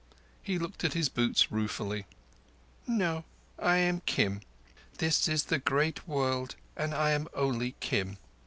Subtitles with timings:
[0.41, 2.07] He looked at his boots ruefully.
[2.87, 3.23] "No;
[3.59, 4.41] I am Kim.
[4.97, 8.17] This is the great world, and I am only Kim.